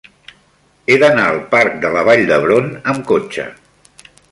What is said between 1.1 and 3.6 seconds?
al parc de la Vall d'Hebron amb cotxe.